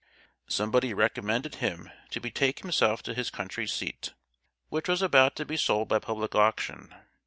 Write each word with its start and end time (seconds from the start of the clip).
Somebody 0.47 0.95
recommended 0.95 1.53
him 1.57 1.91
to 2.09 2.19
betake 2.19 2.61
himself 2.61 3.03
to 3.03 3.13
his 3.13 3.29
country 3.29 3.67
seat, 3.67 4.13
which 4.69 4.89
was 4.89 5.03
about 5.03 5.35
to 5.35 5.45
be 5.45 5.57
sold 5.57 5.89
by 5.89 5.99
public 5.99 6.33
auction. 6.33 6.91